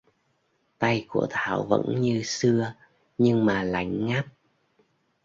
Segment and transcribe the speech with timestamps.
[0.79, 2.73] tay của thảo vẫn như xưa
[3.17, 4.25] nhưng mà lạnh ngắt